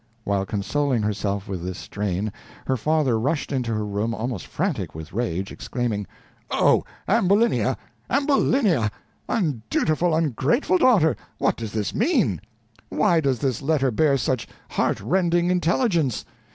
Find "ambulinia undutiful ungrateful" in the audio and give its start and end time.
8.09-10.79